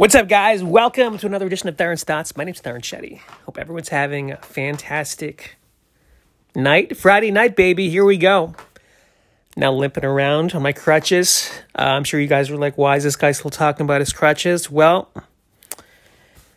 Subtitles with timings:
[0.00, 0.64] What's up, guys?
[0.64, 2.34] Welcome to another edition of Theron's Thoughts.
[2.34, 3.18] My name's Theron Shetty.
[3.44, 5.58] Hope everyone's having a fantastic
[6.54, 6.96] night.
[6.96, 7.90] Friday night, baby.
[7.90, 8.54] Here we go.
[9.58, 11.50] Now limping around on my crutches.
[11.78, 14.10] Uh, I'm sure you guys were like, why is this guy still talking about his
[14.10, 14.70] crutches?
[14.70, 15.10] Well,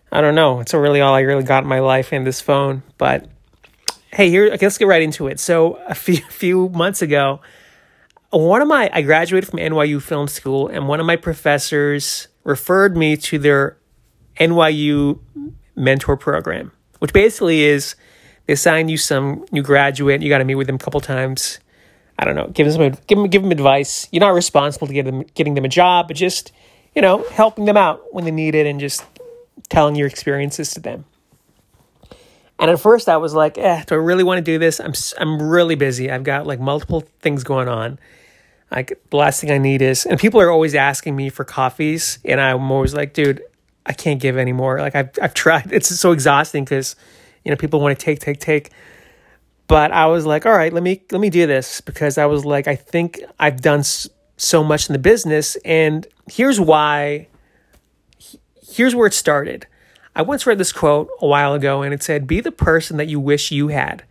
[0.09, 0.61] I don't know.
[0.61, 2.81] It's really all I really got in my life and this phone.
[2.97, 3.27] But
[4.13, 5.41] hey, here, okay, let's get right into it.
[5.41, 7.41] So a few, few months ago,
[8.39, 12.97] one of my, I graduated from NYU Film School, and one of my professors referred
[12.97, 13.77] me to their
[14.39, 15.19] NYU
[15.75, 17.95] mentor program, which basically is
[18.47, 20.21] they assign you some new graduate.
[20.21, 21.59] You got to meet with them a couple times.
[22.17, 24.07] I don't know, give them some, give them give them advice.
[24.11, 26.51] You're not responsible to get them getting them a job, but just
[26.95, 29.03] you know helping them out when they need it and just
[29.69, 31.05] telling your experiences to them.
[32.59, 34.79] And at first, I was like, "Eh, do I really want to do this?
[34.79, 36.11] I'm I'm really busy.
[36.11, 37.97] I've got like multiple things going on."
[38.75, 42.19] Like the last thing I need is, and people are always asking me for coffees,
[42.25, 43.43] and I'm always like, dude,
[43.85, 44.79] I can't give anymore.
[44.79, 45.71] Like I've I've tried.
[45.71, 46.95] It's so exhausting because,
[47.43, 48.71] you know, people want to take, take, take.
[49.67, 52.45] But I was like, all right, let me let me do this because I was
[52.45, 53.83] like, I think I've done
[54.37, 57.27] so much in the business, and here's why.
[58.67, 59.67] Here's where it started.
[60.15, 63.07] I once read this quote a while ago, and it said, "Be the person that
[63.07, 64.03] you wish you had,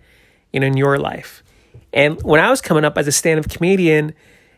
[0.52, 1.42] in your life."
[1.92, 4.14] And when I was coming up as a stand-up comedian,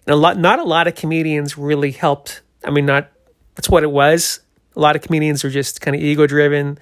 [0.06, 2.42] and a lot, not a lot of comedians really helped.
[2.64, 3.10] I mean, not
[3.54, 4.40] that's what it was.
[4.76, 6.78] A lot of comedians are just kind of ego driven,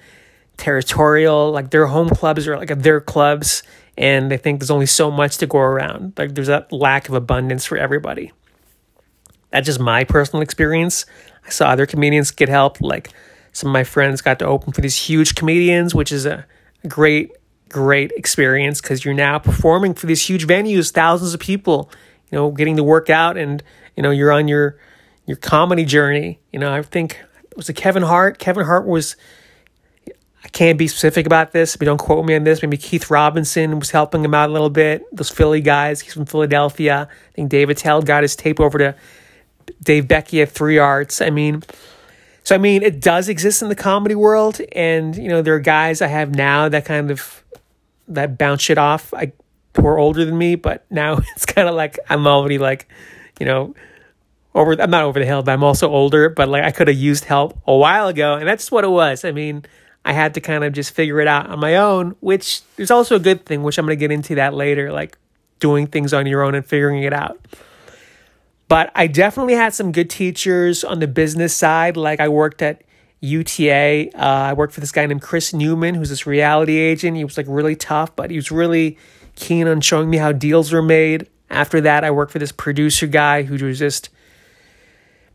[0.57, 1.51] territorial.
[1.51, 3.63] Like their home clubs are like their clubs,
[3.97, 6.13] and they think there's only so much to go around.
[6.17, 8.31] Like there's that lack of abundance for everybody.
[9.51, 11.05] That's just my personal experience.
[11.45, 12.81] I saw other comedians get help.
[12.81, 13.11] Like
[13.51, 16.45] some of my friends got to open for these huge comedians, which is a
[16.87, 17.31] great,
[17.69, 21.91] great experience because you're now performing for these huge venues, thousands of people
[22.33, 23.61] you know, getting the work out and,
[23.95, 24.79] you know, you're on your
[25.27, 26.39] your comedy journey.
[26.51, 28.39] You know, I think it was a Kevin Hart?
[28.39, 29.15] Kevin Hart was
[30.43, 32.63] I can't be specific about this, but don't quote me on this.
[32.63, 35.03] Maybe Keith Robinson was helping him out a little bit.
[35.15, 37.07] Those Philly guys, he's from Philadelphia.
[37.07, 38.95] I think David Attell got his tape over to
[39.83, 41.21] Dave Becky at Three Arts.
[41.21, 41.61] I mean,
[42.43, 45.59] so I mean, it does exist in the comedy world, and you know, there are
[45.59, 47.43] guys I have now that kind of
[48.07, 49.13] that bounce shit off.
[49.13, 49.33] I
[49.75, 52.87] who are older than me, but now it's kind of like I'm already like,
[53.39, 53.75] you know,
[54.55, 54.79] over.
[54.79, 56.29] I'm not over the hill, but I'm also older.
[56.29, 59.25] But like I could have used help a while ago, and that's what it was.
[59.25, 59.65] I mean,
[60.05, 63.15] I had to kind of just figure it out on my own, which is also
[63.15, 63.63] a good thing.
[63.63, 65.17] Which I'm going to get into that later, like
[65.59, 67.39] doing things on your own and figuring it out.
[68.67, 71.97] But I definitely had some good teachers on the business side.
[71.97, 72.81] Like I worked at
[73.23, 74.09] UTA.
[74.13, 77.15] Uh, I worked for this guy named Chris Newman, who's this reality agent.
[77.15, 78.97] He was like really tough, but he was really
[79.35, 81.29] keen on showing me how deals were made.
[81.49, 84.09] After that, I worked for this producer guy who was just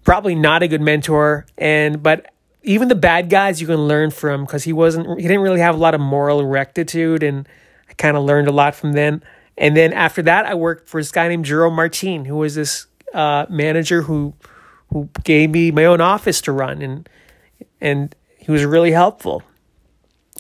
[0.05, 1.47] probably not a good mentor.
[1.57, 2.31] And but
[2.63, 5.75] even the bad guys you can learn from because he wasn't he didn't really have
[5.75, 7.49] a lot of moral rectitude, and
[7.89, 9.23] I kind of learned a lot from them.
[9.57, 12.87] And then after that, I worked for this guy named Jerome Martin, who was this
[13.15, 14.35] uh, manager who
[14.93, 17.09] who gave me my own office to run, and
[17.81, 19.43] and he was really helpful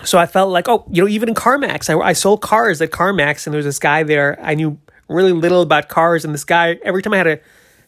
[0.04, 2.90] so I felt like, oh, you know, even in CarMax, I, I sold cars at
[2.90, 4.38] CarMax, and there was this guy there.
[4.40, 7.40] I knew really little about cars, and this guy, every time I had a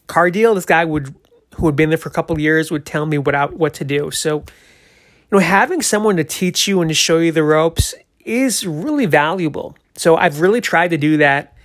[0.07, 1.15] car deal, this guy would,
[1.55, 3.85] who had been there for a couple years, would tell me what I, what to
[3.85, 4.11] do.
[4.11, 4.43] So, you
[5.31, 7.93] know, having someone to teach you and to show you the ropes
[8.25, 9.77] is really valuable.
[9.95, 11.55] So I've really tried to do that,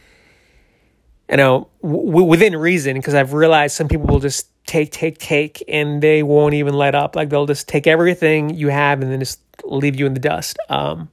[1.29, 5.63] you know, w- within reason, because I've realized some people will just take, take, take,
[5.69, 7.17] and they won't even let up.
[7.17, 10.59] Like they'll just take everything you have and then just leave you in the dust.
[10.69, 11.09] Um,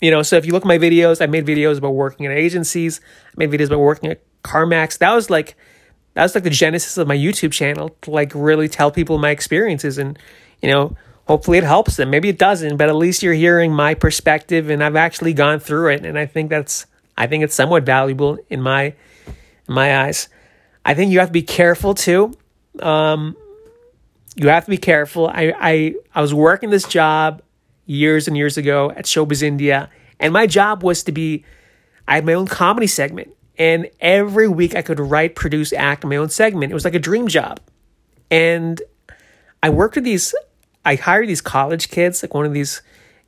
[0.00, 2.32] you know, so if you look at my videos, I made videos about working at
[2.32, 3.00] agencies.
[3.26, 4.98] I made videos about working at CarMax.
[4.98, 5.56] That was like
[6.14, 9.30] that was like the genesis of my YouTube channel to like really tell people my
[9.30, 10.18] experiences and
[10.62, 10.96] you know,
[11.26, 12.10] hopefully it helps them.
[12.10, 15.92] Maybe it doesn't, but at least you're hearing my perspective and I've actually gone through
[15.92, 16.86] it and I think that's
[17.16, 18.94] I think it's somewhat valuable in my
[19.68, 20.28] in my eyes.
[20.84, 22.34] I think you have to be careful too.
[22.78, 23.36] Um,
[24.36, 25.28] you have to be careful.
[25.28, 27.42] I I I was working this job
[27.90, 29.90] years and years ago at Showbiz India.
[30.20, 31.44] And my job was to be,
[32.06, 33.34] I had my own comedy segment.
[33.58, 36.70] And every week I could write, produce, act my own segment.
[36.70, 37.60] It was like a dream job.
[38.30, 38.80] And
[39.62, 40.34] I worked with these,
[40.84, 42.80] I hired these college kids, like one of these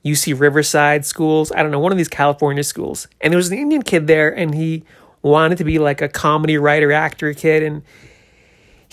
[0.05, 1.51] UC Riverside schools.
[1.53, 3.09] I don't know, one of these California schools.
[3.21, 4.85] And there was an Indian kid there, and he
[5.23, 7.63] wanted to be like a comedy writer, actor kid.
[7.63, 7.83] And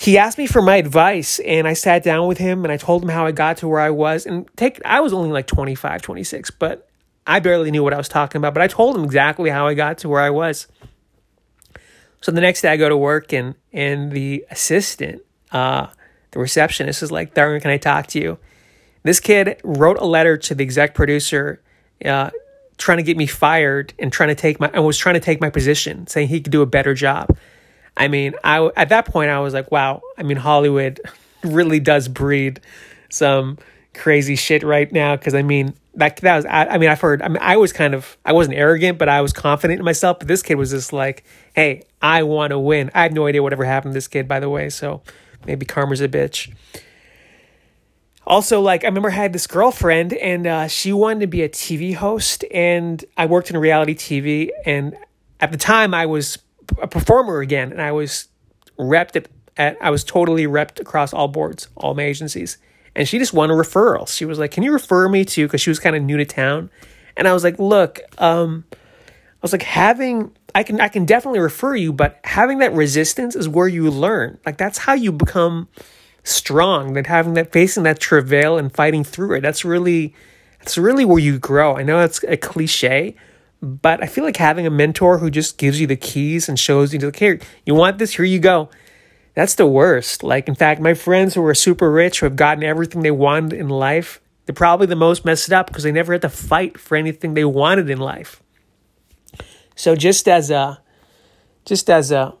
[0.00, 3.02] he asked me for my advice and I sat down with him and I told
[3.02, 6.00] him how I got to where I was and take I was only like 25,
[6.00, 6.88] 26, but
[7.26, 9.74] I barely knew what I was talking about, but I told him exactly how I
[9.74, 10.68] got to where I was.
[12.22, 15.20] So the next day I go to work and and the assistant,
[15.52, 15.88] uh,
[16.30, 18.38] the receptionist is like, Darren, can I talk to you?
[19.02, 21.60] This kid wrote a letter to the exec producer,
[22.06, 22.30] uh,
[22.78, 25.42] trying to get me fired and trying to take my and was trying to take
[25.42, 27.36] my position, saying he could do a better job.
[28.00, 30.00] I mean, I at that point I was like, wow.
[30.16, 31.00] I mean, Hollywood
[31.44, 32.60] really does breed
[33.10, 33.58] some
[33.92, 35.16] crazy shit right now.
[35.16, 37.74] Because I mean, that that was I, I, mean I've heard I mean I was
[37.74, 40.18] kind of I wasn't arrogant, but I was confident in myself.
[40.18, 41.24] But this kid was just like,
[41.54, 42.90] hey, I want to win.
[42.94, 44.70] I have no idea whatever happened to this kid, by the way.
[44.70, 45.02] So
[45.46, 46.52] maybe karma's a bitch
[48.26, 51.48] also like i remember i had this girlfriend and uh, she wanted to be a
[51.48, 54.96] tv host and i worked in reality tv and
[55.40, 56.38] at the time i was
[56.80, 58.28] a performer again and i was
[58.78, 62.58] repped at, at i was totally repped across all boards all my agencies.
[62.96, 64.16] And she just wanted referrals.
[64.16, 65.46] She was like can you refer me to?
[65.46, 66.70] Because she was kind of new to town.
[67.16, 71.38] And i was like look um i was like having i can i can definitely
[71.38, 74.38] refer you but having that resistance is where you learn.
[74.44, 75.68] Like that's how you become
[76.24, 79.40] strong That having that facing that travail and fighting through it.
[79.40, 80.14] That's really
[80.58, 81.76] that's really where you grow.
[81.76, 83.16] I know that's a cliche,
[83.62, 86.92] but I feel like having a mentor who just gives you the keys and shows
[86.92, 88.70] you to like, here, you want this, here you go.
[89.34, 90.22] That's the worst.
[90.22, 93.52] Like, in fact, my friends who are super rich, who have gotten everything they wanted
[93.52, 96.96] in life, they're probably the most messed up because they never had to fight for
[96.96, 98.42] anything they wanted in life.
[99.76, 100.80] So just as a
[101.64, 102.34] just as a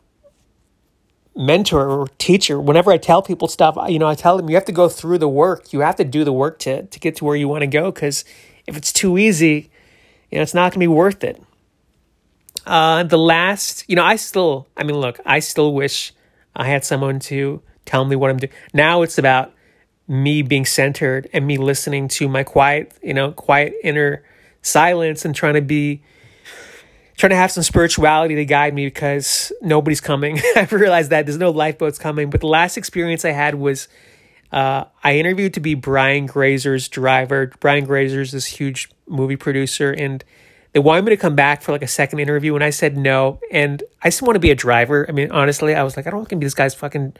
[1.36, 4.64] mentor or teacher, whenever I tell people stuff, you know, I tell them you have
[4.64, 5.72] to go through the work.
[5.72, 7.92] You have to do the work to to get to where you want to go.
[7.92, 8.24] Because
[8.66, 9.69] if it's too easy,
[10.30, 11.42] you know, it's not going to be worth it.
[12.66, 16.12] Uh, the last, you know, I still, I mean, look, I still wish
[16.54, 18.52] I had someone to tell me what I'm doing.
[18.72, 19.52] Now it's about
[20.06, 24.24] me being centered and me listening to my quiet, you know, quiet inner
[24.62, 26.02] silence and trying to be
[27.16, 30.40] trying to have some spirituality to guide me because nobody's coming.
[30.56, 32.30] I've realized that there's no lifeboats coming.
[32.30, 33.88] But the last experience I had was
[34.52, 37.52] uh, I interviewed to be Brian Grazer's driver.
[37.60, 40.24] Brian Grazer's this huge movie producer, and
[40.72, 43.40] they wanted me to come back for like a second interview, and I said no.
[43.50, 45.06] And I just want to be a driver.
[45.08, 47.14] I mean, honestly, I was like, I don't want to be this guy's fucking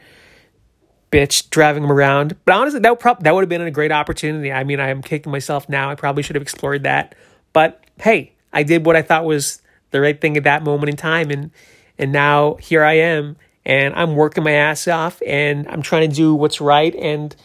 [1.11, 2.35] bitch driving him around.
[2.45, 4.51] But honestly, that would prob- that would have been a great opportunity.
[4.51, 5.89] I mean, I am kicking myself now.
[5.89, 7.15] I probably should have explored that.
[7.53, 9.61] But hey, I did what I thought was
[9.91, 11.51] the right thing at that moment in time and
[11.97, 16.15] and now here I am and I'm working my ass off and I'm trying to
[16.15, 17.35] do what's right and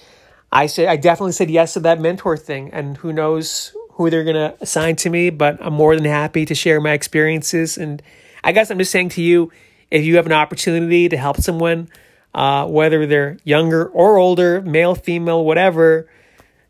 [0.52, 4.24] I said I definitely said yes to that mentor thing and who knows who they're
[4.24, 8.02] going to assign to me but I'm more than happy to share my experiences and
[8.42, 9.50] I guess I'm just saying to you
[9.90, 11.88] if you have an opportunity to help someone
[12.34, 16.08] uh, whether they're younger or older male female whatever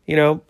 [0.05, 0.41] you know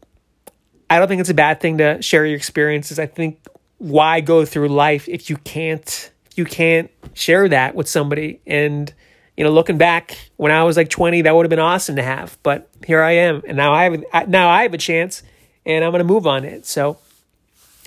[0.90, 3.00] I don't think it's a bad thing to share your experiences.
[3.00, 3.40] I think
[3.78, 8.94] why go through life if you can't you can't share that with somebody and
[9.36, 12.04] you know looking back when i was like 20 that would have been awesome to
[12.04, 15.24] have but here i am and now i have now i have a chance
[15.66, 16.98] and i'm going to move on it so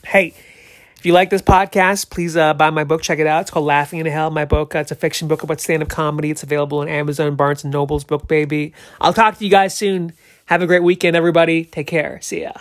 [0.05, 0.35] hey
[1.01, 3.01] if you like this podcast, please uh, buy my book.
[3.01, 3.41] Check it out.
[3.41, 4.31] It's called Laughing in Hell.
[4.31, 4.75] My book.
[4.75, 6.31] Uh, it's a fiction book about stand-up comedy.
[6.31, 8.75] It's available on Amazon, Barnes and Noble's BookBaby.
[9.01, 10.13] I'll talk to you guys soon.
[10.45, 11.65] Have a great weekend, everybody.
[11.65, 12.21] Take care.
[12.21, 12.53] See ya.